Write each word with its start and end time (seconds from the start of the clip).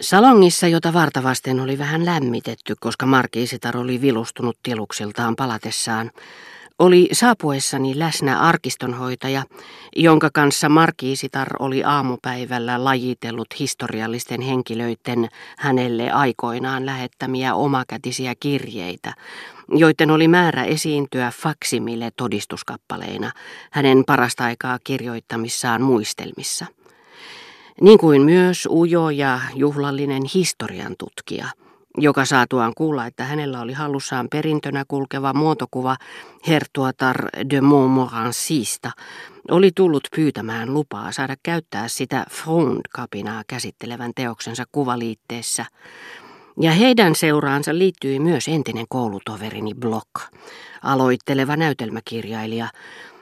Salongissa, 0.00 0.68
jota 0.68 0.92
vartavasten 0.92 1.60
oli 1.60 1.78
vähän 1.78 2.04
lämmitetty, 2.04 2.74
koska 2.80 3.06
markiisitar 3.06 3.76
oli 3.76 4.00
vilustunut 4.00 4.58
tiluksiltaan 4.62 5.36
palatessaan, 5.36 6.10
oli 6.78 7.08
saapuessani 7.12 7.98
läsnä 7.98 8.40
arkistonhoitaja, 8.40 9.42
jonka 9.96 10.30
kanssa 10.34 10.68
markiisitar 10.68 11.48
oli 11.58 11.84
aamupäivällä 11.84 12.84
lajitellut 12.84 13.48
historiallisten 13.58 14.40
henkilöiden 14.40 15.28
hänelle 15.58 16.10
aikoinaan 16.10 16.86
lähettämiä 16.86 17.54
omakätisiä 17.54 18.34
kirjeitä, 18.40 19.14
joiden 19.68 20.10
oli 20.10 20.28
määrä 20.28 20.64
esiintyä 20.64 21.32
faksimille 21.42 22.10
todistuskappaleina 22.16 23.32
hänen 23.70 24.04
parasta 24.06 24.44
aikaa 24.44 24.78
kirjoittamissaan 24.84 25.82
muistelmissa 25.82 26.66
niin 27.80 27.98
kuin 27.98 28.22
myös 28.22 28.68
ujo 28.70 29.10
ja 29.10 29.40
juhlallinen 29.54 30.22
historian 30.34 30.94
tutkija, 30.98 31.46
joka 31.98 32.24
saatuaan 32.24 32.72
kuulla, 32.76 33.06
että 33.06 33.24
hänellä 33.24 33.60
oli 33.60 33.72
hallussaan 33.72 34.28
perintönä 34.30 34.84
kulkeva 34.88 35.32
muotokuva 35.32 35.96
Hertuatar 36.48 37.28
de 37.50 37.60
Montmorencista, 37.60 38.90
oli 39.50 39.70
tullut 39.74 40.08
pyytämään 40.16 40.74
lupaa 40.74 41.12
saada 41.12 41.36
käyttää 41.42 41.88
sitä 41.88 42.26
Frond-kapinaa 42.30 43.42
käsittelevän 43.46 44.12
teoksensa 44.14 44.64
kuvaliitteessä. 44.72 45.64
Ja 46.60 46.72
heidän 46.72 47.14
seuraansa 47.14 47.78
liittyi 47.78 48.18
myös 48.18 48.48
entinen 48.48 48.86
koulutoverini 48.88 49.74
Block, 49.74 50.10
aloitteleva 50.82 51.56
näytelmäkirjailija, 51.56 52.68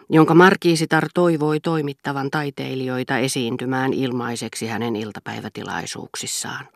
jonka 0.09 0.35
markiisitar 0.35 1.09
toivoi 1.15 1.61
toimittavan 1.61 2.31
taiteilijoita 2.31 3.19
esiintymään 3.19 3.93
ilmaiseksi 3.93 4.67
hänen 4.67 4.97
iltapäivätilaisuuksissaan. 4.97 6.69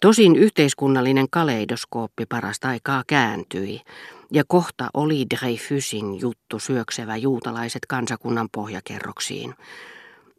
Tosin 0.00 0.36
yhteiskunnallinen 0.36 1.26
kaleidoskooppi 1.30 2.26
parasta 2.26 2.68
aikaa 2.68 3.02
kääntyi, 3.06 3.80
ja 4.32 4.44
kohta 4.46 4.90
oli 4.94 5.26
Dreyfusin 5.30 6.20
juttu 6.20 6.58
syöksevä 6.58 7.16
juutalaiset 7.16 7.86
kansakunnan 7.88 8.48
pohjakerroksiin. 8.52 9.54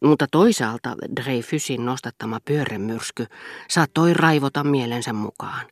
Mutta 0.03 0.28
toisaalta 0.31 0.95
Dreyfusin 1.16 1.85
nostattama 1.85 2.39
pyörremyrsky 2.45 3.25
saattoi 3.69 4.13
raivota 4.13 4.63
mielensä 4.63 5.13
mukaan. 5.13 5.66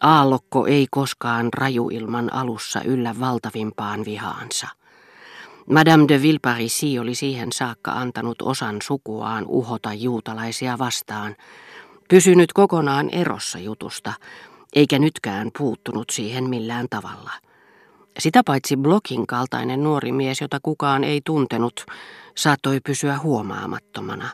Aallokko 0.00 0.66
ei 0.66 0.86
koskaan 0.90 1.48
rajuilman 1.52 2.32
alussa 2.32 2.82
yllä 2.82 3.14
valtavimpaan 3.20 4.04
vihaansa. 4.04 4.68
Madame 5.70 6.04
de 6.08 6.22
Villeparisi 6.22 6.98
oli 6.98 7.14
siihen 7.14 7.52
saakka 7.52 7.92
antanut 7.92 8.42
osan 8.42 8.76
sukuaan 8.82 9.44
uhota 9.48 9.92
juutalaisia 9.92 10.78
vastaan, 10.78 11.36
pysynyt 12.08 12.52
kokonaan 12.52 13.10
erossa 13.10 13.58
jutusta, 13.58 14.12
eikä 14.72 14.98
nytkään 14.98 15.50
puuttunut 15.58 16.10
siihen 16.10 16.48
millään 16.48 16.86
tavalla. 16.90 17.30
Sitä 18.18 18.42
paitsi 18.44 18.76
Blokin 18.76 19.26
kaltainen 19.26 19.82
nuori 19.82 20.12
mies, 20.12 20.40
jota 20.40 20.58
kukaan 20.62 21.04
ei 21.04 21.20
tuntenut, 21.24 21.86
saattoi 22.36 22.80
pysyä 22.80 23.18
huomaamattomana, 23.18 24.30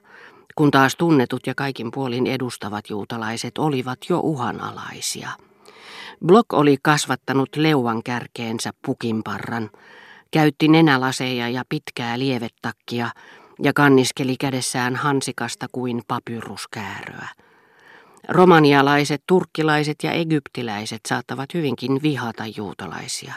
kun 0.54 0.70
taas 0.70 0.96
tunnetut 0.96 1.46
ja 1.46 1.54
kaikin 1.54 1.90
puolin 1.90 2.26
edustavat 2.26 2.90
juutalaiset 2.90 3.58
olivat 3.58 3.98
jo 4.08 4.20
uhanalaisia. 4.20 5.30
Blok 6.26 6.52
oli 6.52 6.76
kasvattanut 6.82 7.56
leuan 7.56 8.02
kärkeensä 8.02 8.70
pukinparran, 8.86 9.70
käytti 10.32 10.68
nenälaseja 10.68 11.48
ja 11.48 11.62
pitkää 11.68 12.18
lievetakkia 12.18 13.10
ja 13.62 13.72
kanniskeli 13.72 14.36
kädessään 14.36 14.96
hansikasta 14.96 15.66
kuin 15.72 16.02
papyruskääröä. 16.08 17.28
Romanialaiset, 18.28 19.22
turkkilaiset 19.26 19.96
ja 20.02 20.12
egyptiläiset 20.12 21.00
saattavat 21.08 21.54
hyvinkin 21.54 22.02
vihata 22.02 22.44
juutalaisia. 22.56 23.34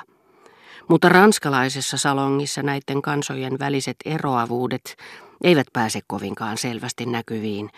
Mutta 0.88 1.10
ranskalaisessa 1.10 1.98
salongissa 1.98 2.64
näiden 2.64 3.02
kansojen 3.02 3.60
väliset 3.60 3.96
eroavuudet 4.06 4.96
eivät 5.44 5.68
pääse 5.74 6.00
kovinkaan 6.08 6.58
selvästi 6.58 7.06
näkyviin, 7.06 7.70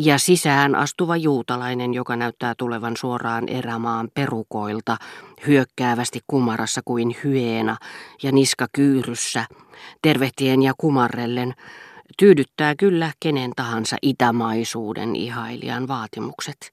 ja 0.00 0.18
sisään 0.18 0.74
astuva 0.74 1.16
juutalainen, 1.16 1.94
joka 1.94 2.16
näyttää 2.16 2.54
tulevan 2.58 2.96
suoraan 2.96 3.48
erämaan 3.48 4.08
perukoilta, 4.14 4.96
hyökkäävästi 5.46 6.20
kumarassa 6.26 6.80
kuin 6.84 7.16
hyena 7.24 7.76
ja 8.22 8.32
niska 8.32 8.66
kyyryssä, 8.72 9.44
tervehtien 10.02 10.62
ja 10.62 10.72
kumarrellen, 10.78 11.54
tyydyttää 12.18 12.74
kyllä 12.74 13.12
kenen 13.20 13.50
tahansa 13.56 13.96
itämaisuuden 14.02 15.16
ihailijan 15.16 15.88
vaatimukset. 15.88 16.72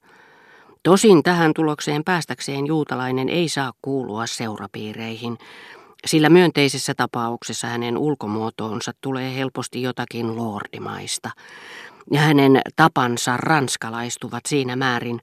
Tosin 0.82 1.22
tähän 1.22 1.54
tulokseen 1.54 2.04
päästäkseen 2.04 2.66
juutalainen 2.66 3.28
ei 3.28 3.48
saa 3.48 3.72
kuulua 3.82 4.26
seurapiireihin, 4.26 5.38
sillä 6.06 6.28
myönteisessä 6.28 6.94
tapauksessa 6.96 7.66
hänen 7.66 7.98
ulkomuotoonsa 7.98 8.92
tulee 9.00 9.34
helposti 9.34 9.82
jotakin 9.82 10.36
lordimaista, 10.36 11.30
ja 12.10 12.20
hänen 12.20 12.60
tapansa 12.76 13.36
ranskalaistuvat 13.36 14.46
siinä 14.48 14.76
määrin, 14.76 15.20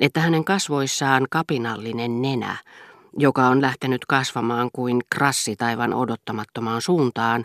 että 0.00 0.20
hänen 0.20 0.44
kasvoissaan 0.44 1.26
kapinallinen 1.30 2.22
nenä, 2.22 2.56
joka 3.18 3.46
on 3.46 3.60
lähtenyt 3.62 4.06
kasvamaan 4.06 4.70
kuin 4.72 5.00
krassi 5.10 5.56
taivan 5.56 5.94
odottamattomaan 5.94 6.82
suuntaan, 6.82 7.44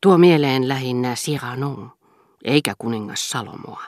tuo 0.00 0.18
mieleen 0.18 0.68
lähinnä 0.68 1.14
Cyrano, 1.14 1.88
eikä 2.44 2.74
kuningas 2.78 3.30
Salomoa. 3.30 3.82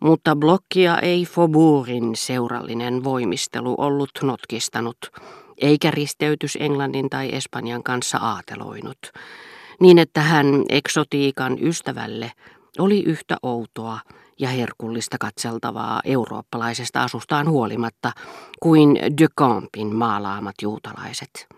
Mutta 0.00 0.36
blokkia 0.36 0.98
ei 0.98 1.24
Faubourgin 1.24 2.16
seurallinen 2.16 3.04
voimistelu 3.04 3.74
ollut 3.78 4.10
notkistanut, 4.22 4.98
eikä 5.58 5.90
risteytys 5.90 6.56
Englannin 6.60 7.10
tai 7.10 7.28
Espanjan 7.32 7.82
kanssa 7.82 8.18
aateloinut, 8.18 8.98
niin 9.80 9.98
että 9.98 10.20
hän 10.20 10.46
eksotiikan 10.68 11.58
ystävälle 11.62 12.32
oli 12.80 13.02
yhtä 13.02 13.36
outoa 13.42 13.98
ja 14.38 14.48
herkullista 14.48 15.16
katseltavaa 15.20 16.00
eurooppalaisesta 16.04 17.02
asustaan 17.02 17.48
huolimatta 17.48 18.12
kuin 18.60 18.98
de 19.18 19.26
Campin 19.38 19.94
maalaamat 19.94 20.54
juutalaiset. 20.62 21.48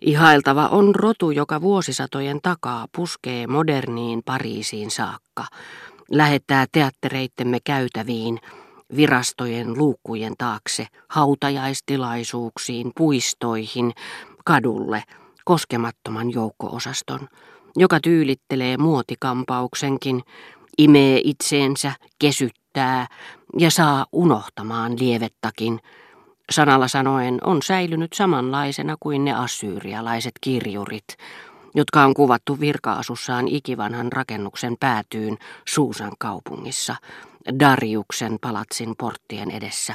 Ihailtava 0.00 0.68
on 0.68 0.94
rotu, 0.94 1.30
joka 1.30 1.60
vuosisatojen 1.60 2.38
takaa 2.42 2.86
puskee 2.96 3.46
moderniin 3.46 4.22
Pariisiin 4.24 4.90
saakka, 4.90 5.44
lähettää 6.10 6.66
teattereittemme 6.72 7.58
käytäviin, 7.64 8.38
virastojen 8.96 9.78
luukkujen 9.78 10.34
taakse, 10.38 10.86
hautajaistilaisuuksiin, 11.08 12.92
puistoihin, 12.96 13.92
kadulle, 14.44 15.02
koskemattoman 15.44 16.32
joukkoosaston, 16.32 17.28
joka 17.76 18.00
tyylittelee 18.00 18.76
muotikampauksenkin, 18.76 20.22
imee 20.78 21.20
itseensä, 21.24 21.92
kesyttää 22.18 23.06
ja 23.58 23.70
saa 23.70 24.06
unohtamaan 24.12 24.98
lievettakin. 24.98 25.80
Sanalla 26.50 26.88
sanoen 26.88 27.38
on 27.44 27.62
säilynyt 27.62 28.12
samanlaisena 28.12 28.96
kuin 29.00 29.24
ne 29.24 29.32
assyrialaiset 29.32 30.32
kirjurit, 30.40 31.04
jotka 31.74 32.04
on 32.04 32.14
kuvattu 32.14 32.60
virka-asussaan 32.60 33.48
ikivanhan 33.48 34.12
rakennuksen 34.12 34.76
päätyyn 34.80 35.38
Suusan 35.68 36.12
kaupungissa, 36.18 36.96
Dariuksen 37.60 38.38
palatsin 38.40 38.94
porttien 38.98 39.50
edessä. 39.50 39.94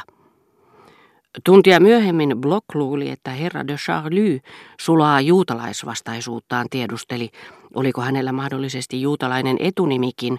Tuntia 1.46 1.80
myöhemmin 1.80 2.34
Block 2.38 2.66
luuli, 2.74 3.10
että 3.10 3.32
herra 3.32 3.68
de 3.68 3.76
Charlie 3.76 4.42
sulaa 4.80 5.22
juutalaisvastaisuuttaan 5.22 6.68
tiedusteli, 6.70 7.30
oliko 7.74 8.02
hänellä 8.02 8.32
mahdollisesti 8.32 9.02
juutalainen 9.02 9.58
etunimikin, 9.60 10.38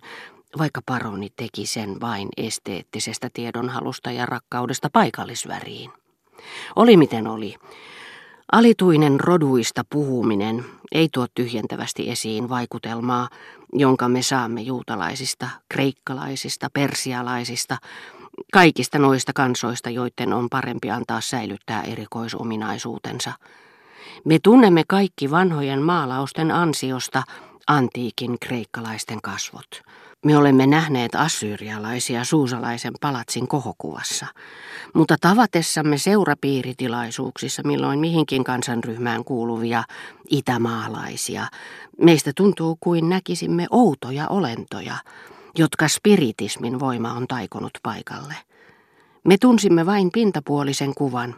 vaikka 0.59 0.81
paroni 0.87 1.29
teki 1.37 1.67
sen 1.67 2.01
vain 2.01 2.29
esteettisestä 2.37 3.29
tiedonhalusta 3.33 4.11
ja 4.11 4.27
rakkaudesta 4.27 4.89
paikallisväriin. 4.93 5.91
Oli 6.77 6.97
miten 6.97 7.27
oli. 7.27 7.55
Alituinen 8.53 9.21
roduista 9.21 9.85
puhuminen 9.91 10.65
ei 10.93 11.09
tuo 11.13 11.27
tyhjentävästi 11.35 12.11
esiin 12.11 12.49
vaikutelmaa, 12.49 13.29
jonka 13.73 14.09
me 14.09 14.23
saamme 14.23 14.61
juutalaisista, 14.61 15.49
kreikkalaisista, 15.69 16.69
persialaisista, 16.73 17.77
kaikista 18.53 18.99
noista 18.99 19.33
kansoista, 19.33 19.91
joiden 19.91 20.33
on 20.33 20.49
parempi 20.51 20.91
antaa 20.91 21.21
säilyttää 21.21 21.83
erikoisominaisuutensa. 21.83 23.33
Me 24.25 24.39
tunnemme 24.43 24.83
kaikki 24.89 25.31
vanhojen 25.31 25.83
maalausten 25.83 26.51
ansiosta 26.51 27.23
antiikin 27.67 28.39
kreikkalaisten 28.41 29.23
kasvot. 29.23 29.83
Me 30.25 30.37
olemme 30.37 30.67
nähneet 30.67 31.15
assyrialaisia 31.15 32.25
suusalaisen 32.25 32.93
palatsin 33.01 33.49
kohokuvassa, 33.49 34.27
mutta 34.95 35.17
tavatessamme 35.21 35.99
seurapiiritilaisuuksissa 35.99 37.63
milloin 37.65 37.99
mihinkin 37.99 38.45
kansanryhmään 38.45 39.25
kuuluvia 39.25 39.85
itämaalaisia, 40.31 41.47
meistä 42.01 42.33
tuntuu 42.37 42.77
kuin 42.81 43.09
näkisimme 43.09 43.67
outoja 43.71 44.29
olentoja, 44.29 44.97
jotka 45.59 45.89
spiritismin 45.89 46.81
voima 46.81 47.13
on 47.13 47.27
taikonut 47.27 47.73
paikalle. 47.83 48.35
Me 49.25 49.37
tunsimme 49.39 49.87
vain 49.87 50.11
pintapuolisen 50.13 50.95
kuvan. 50.95 51.35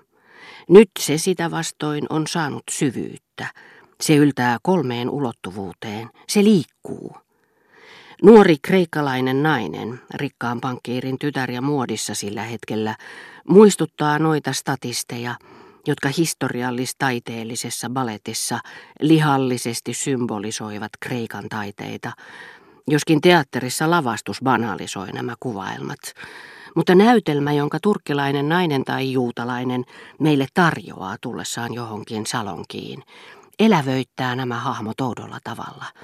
Nyt 0.69 0.91
se 0.99 1.19
sitä 1.19 1.51
vastoin 1.51 2.07
on 2.11 2.27
saanut 2.27 2.63
syvyyttä. 2.71 3.47
Se 4.01 4.17
yltää 4.17 4.59
kolmeen 4.63 5.11
ulottuvuuteen. 5.11 6.11
Se 6.29 6.45
liikkuu. 6.45 7.17
Nuori 8.23 8.57
kreikkalainen 8.63 9.43
nainen, 9.43 10.01
rikkaan 10.15 10.61
pankkiirin 10.61 11.19
tytär 11.19 11.51
ja 11.51 11.63
muodissa 11.63 12.15
sillä 12.15 12.43
hetkellä, 12.43 12.97
muistuttaa 13.49 14.19
noita 14.19 14.53
statisteja, 14.53 15.35
jotka 15.87 16.09
historiallis-taiteellisessa 16.09 17.91
baletissa 17.91 18.59
lihallisesti 19.01 19.95
symbolisoivat 19.95 20.93
Kreikan 21.01 21.49
taiteita, 21.49 22.13
joskin 22.89 23.21
teatterissa 23.21 23.91
lavastus 23.91 24.41
banalisoi 24.45 25.13
nämä 25.13 25.35
kuvailmat. 25.41 25.99
Mutta 26.77 26.95
näytelmä, 26.95 27.53
jonka 27.53 27.79
turkkilainen 27.83 28.49
nainen 28.49 28.85
tai 28.85 29.13
juutalainen 29.13 29.85
meille 30.21 30.47
tarjoaa 30.55 31.17
tullessaan 31.21 31.75
johonkin 31.75 32.27
salonkiin, 32.27 33.03
elävöittää 33.59 34.37
nämä 34.37 34.55
hahmot 34.55 35.01
oudolla 35.01 35.39
tavalla– 35.45 35.85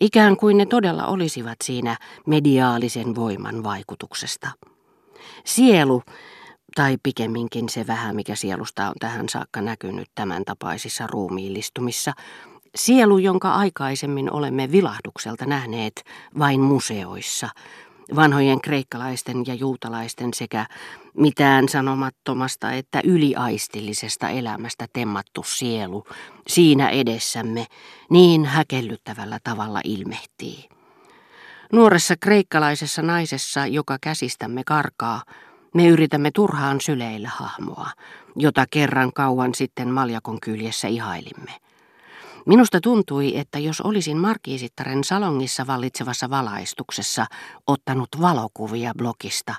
ikään 0.00 0.36
kuin 0.36 0.58
ne 0.58 0.66
todella 0.66 1.06
olisivat 1.06 1.56
siinä 1.64 1.96
mediaalisen 2.26 3.14
voiman 3.14 3.64
vaikutuksesta. 3.64 4.48
Sielu, 5.44 6.02
tai 6.76 6.96
pikemminkin 7.02 7.68
se 7.68 7.86
vähän, 7.86 8.16
mikä 8.16 8.34
sielusta 8.34 8.88
on 8.88 8.94
tähän 9.00 9.28
saakka 9.28 9.60
näkynyt 9.60 10.08
tämän 10.14 10.44
tapaisissa 10.44 11.06
ruumiillistumissa, 11.06 12.12
sielu, 12.74 13.18
jonka 13.18 13.54
aikaisemmin 13.54 14.32
olemme 14.32 14.72
vilahdukselta 14.72 15.46
nähneet 15.46 16.04
vain 16.38 16.60
museoissa, 16.60 17.48
vanhojen 18.16 18.60
kreikkalaisten 18.60 19.46
ja 19.46 19.54
juutalaisten 19.54 20.34
sekä 20.34 20.66
mitään 21.14 21.68
sanomattomasta 21.68 22.72
että 22.72 23.00
yliaistillisesta 23.04 24.28
elämästä 24.28 24.86
temmattu 24.92 25.42
sielu 25.42 26.04
siinä 26.48 26.88
edessämme 26.88 27.66
niin 28.10 28.44
häkellyttävällä 28.44 29.38
tavalla 29.44 29.80
ilmehtii. 29.84 30.68
Nuoressa 31.72 32.14
kreikkalaisessa 32.20 33.02
naisessa, 33.02 33.66
joka 33.66 33.98
käsistämme 34.00 34.62
karkaa, 34.66 35.22
me 35.74 35.86
yritämme 35.86 36.30
turhaan 36.30 36.80
syleillä 36.80 37.28
hahmoa, 37.28 37.90
jota 38.36 38.64
kerran 38.70 39.12
kauan 39.12 39.54
sitten 39.54 39.88
maljakon 39.88 40.40
kyljessä 40.40 40.88
ihailimme. 40.88 41.50
Minusta 42.46 42.80
tuntui, 42.80 43.38
että 43.38 43.58
jos 43.58 43.80
olisin 43.80 44.16
markiisittaren 44.16 45.04
salongissa 45.04 45.66
vallitsevassa 45.66 46.30
valaistuksessa 46.30 47.26
ottanut 47.66 48.08
valokuvia 48.20 48.92
blogista, 48.98 49.54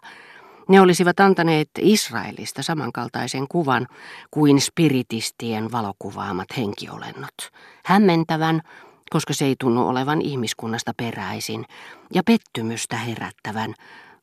ne 0.69 0.81
olisivat 0.81 1.19
antaneet 1.19 1.69
Israelista 1.81 2.63
samankaltaisen 2.63 3.47
kuvan 3.47 3.87
kuin 4.31 4.61
spiritistien 4.61 5.71
valokuvaamat 5.71 6.47
henkiolennot. 6.57 7.51
Hämmentävän, 7.85 8.61
koska 9.09 9.33
se 9.33 9.45
ei 9.45 9.55
tunnu 9.59 9.87
olevan 9.87 10.21
ihmiskunnasta 10.21 10.91
peräisin, 10.97 11.65
ja 12.13 12.23
pettymystä 12.23 12.97
herättävän, 12.97 13.73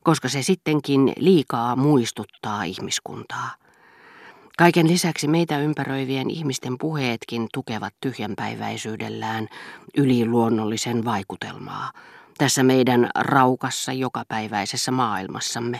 koska 0.03 0.29
se 0.29 0.43
sittenkin 0.43 1.13
liikaa 1.17 1.75
muistuttaa 1.75 2.63
ihmiskuntaa. 2.63 3.60
Kaiken 4.57 4.87
lisäksi 4.87 5.27
meitä 5.27 5.59
ympäröivien 5.59 6.29
ihmisten 6.29 6.77
puheetkin 6.77 7.47
tukevat 7.53 7.93
tyhjänpäiväisyydellään 8.01 9.47
yliluonnollisen 9.97 11.05
vaikutelmaa. 11.05 11.91
Tässä 12.37 12.63
meidän 12.63 13.09
raukassa 13.15 13.93
jokapäiväisessä 13.93 14.91
maailmassamme, 14.91 15.79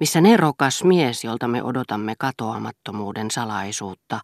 missä 0.00 0.20
nerokas 0.20 0.84
mies, 0.84 1.24
jolta 1.24 1.48
me 1.48 1.62
odotamme 1.62 2.14
katoamattomuuden 2.18 3.30
salaisuutta, 3.30 4.20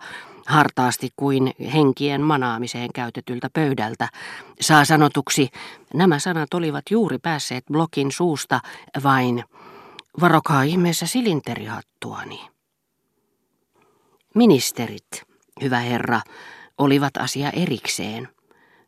hartaasti 0.47 1.09
kuin 1.17 1.53
henkien 1.73 2.21
manaamiseen 2.21 2.91
käytetyltä 2.95 3.51
pöydältä, 3.53 4.09
saa 4.61 4.85
sanotuksi, 4.85 5.49
nämä 5.95 6.19
sanat 6.19 6.55
olivat 6.55 6.85
juuri 6.91 7.19
päässeet 7.19 7.65
blokin 7.73 8.13
suusta 8.13 8.61
vain, 9.03 9.45
varokaa 10.21 10.63
ihmeessä 10.63 11.07
silinterihattuani. 11.07 12.58
Ministerit, 14.35 15.23
hyvä 15.63 15.79
herra, 15.79 16.21
olivat 16.79 17.17
asia 17.17 17.51
erikseen, 17.51 18.29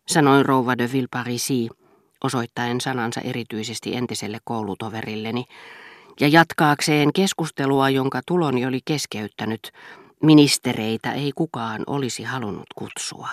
sanoi 0.08 0.42
rouva 0.42 0.78
de 0.78 0.92
Villeparisi, 0.92 1.68
osoittaen 2.24 2.80
sanansa 2.80 3.20
erityisesti 3.20 3.96
entiselle 3.96 4.38
koulutoverilleni, 4.44 5.44
ja 6.20 6.28
jatkaakseen 6.28 7.12
keskustelua, 7.12 7.90
jonka 7.90 8.20
tuloni 8.26 8.66
oli 8.66 8.80
keskeyttänyt, 8.84 9.72
ministereitä 10.22 11.12
ei 11.12 11.32
kukaan 11.34 11.82
olisi 11.86 12.22
halunnut 12.22 12.66
kutsua. 12.74 13.28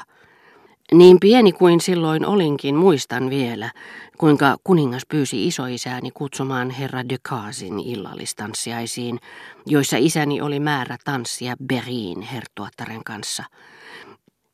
Niin 0.93 1.19
pieni 1.19 1.51
kuin 1.51 1.81
silloin 1.81 2.25
olinkin, 2.25 2.75
muistan 2.75 3.29
vielä, 3.29 3.71
kuinka 4.17 4.57
kuningas 4.63 5.05
pyysi 5.05 5.47
isoisääni 5.47 6.11
kutsumaan 6.11 6.69
herra 6.69 7.09
de 7.09 7.17
Caasin 7.17 7.79
illallistanssiaisiin, 7.79 9.19
joissa 9.65 9.97
isäni 9.97 10.41
oli 10.41 10.59
määrä 10.59 10.97
tanssia 11.03 11.55
Beriin 11.67 12.21
herttuattaren 12.21 13.03
kanssa. 13.03 13.43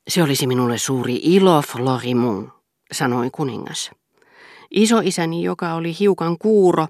Se 0.07 0.24
olisi 0.24 0.47
minulle 0.47 0.77
suuri 0.77 1.19
ilo, 1.24 1.62
Florimont, 1.62 2.50
sanoi 2.91 3.29
kuningas. 3.31 3.91
Isoisäni, 4.71 5.44
joka 5.44 5.74
oli 5.74 5.95
hiukan 6.00 6.38
kuuro, 6.38 6.88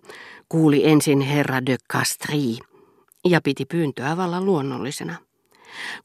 kuuli 0.50 0.90
ensin 0.90 1.22
herra 1.22 1.66
de 1.66 1.78
Castri 1.94 2.58
ja 3.26 3.42
piti 3.42 3.66
pyyntöä 3.66 4.18
vallan 4.18 4.46
luonnollisena. 4.46 5.16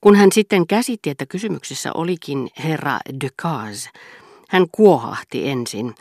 Kun 0.01 0.17
hän 0.17 0.33
sitten 0.33 0.67
käsitti, 0.67 1.11
että 1.11 1.27
kysymyksessä 1.27 1.91
olikin 1.95 2.49
herra 2.65 2.99
de 3.21 3.29
Caz, 3.43 3.87
hän 4.49 4.67
kuohahti 4.73 5.49
ensin, 5.49 5.95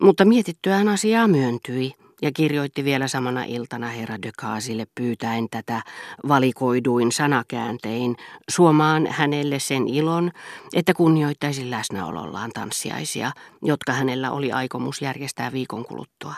mutta 0.00 0.24
mietittyään 0.24 0.88
asiaa 0.88 1.28
myöntyi 1.28 1.94
ja 2.22 2.32
kirjoitti 2.32 2.84
vielä 2.84 3.08
samana 3.08 3.44
iltana 3.44 3.88
herra 3.88 4.22
de 4.22 4.30
Caasille 4.40 4.86
pyytäen 4.94 5.46
tätä 5.50 5.82
valikoiduin 6.28 7.12
sanakääntein 7.12 8.16
suomaan 8.50 9.06
hänelle 9.10 9.58
sen 9.58 9.88
ilon, 9.88 10.30
että 10.74 10.94
kunnioittaisi 10.94 11.70
läsnäolollaan 11.70 12.50
tanssiaisia, 12.54 13.32
jotka 13.62 13.92
hänellä 13.92 14.30
oli 14.30 14.52
aikomus 14.52 15.02
järjestää 15.02 15.52
viikon 15.52 15.84
kuluttua. 15.84 16.34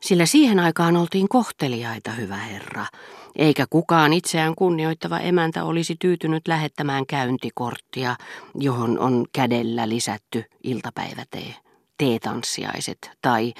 Sillä 0.00 0.26
siihen 0.26 0.60
aikaan 0.60 0.96
oltiin 0.96 1.28
kohteliaita, 1.28 2.10
hyvä 2.10 2.36
herra, 2.36 2.86
eikä 3.36 3.66
kukaan 3.70 4.12
itseään 4.12 4.54
kunnioittava 4.54 5.18
emäntä 5.18 5.64
olisi 5.64 5.96
tyytynyt 6.00 6.48
lähettämään 6.48 7.06
käyntikorttia, 7.06 8.16
johon 8.54 8.98
on 8.98 9.26
kädellä 9.32 9.88
lisätty 9.88 10.44
iltapäivätee, 10.62 11.54
teetanssiaiset 11.98 13.10
tai 13.22 13.54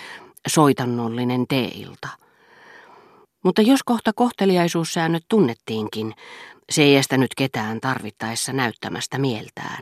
soitannollinen 0.48 1.46
teeilta. 1.48 2.08
Mutta 3.44 3.62
jos 3.62 3.82
kohta 3.82 4.12
kohteliaisuussäännöt 4.12 5.24
tunnettiinkin, 5.28 6.14
se 6.70 6.82
ei 6.82 6.96
estänyt 6.96 7.30
ketään 7.36 7.80
tarvittaessa 7.80 8.52
näyttämästä 8.52 9.18
mieltään. 9.18 9.76